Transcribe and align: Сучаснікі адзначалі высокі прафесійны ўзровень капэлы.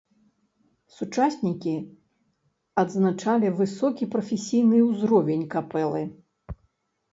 Сучаснікі 0.99 1.73
адзначалі 2.85 3.53
высокі 3.61 4.03
прафесійны 4.17 4.83
ўзровень 4.89 5.47
капэлы. 5.55 6.05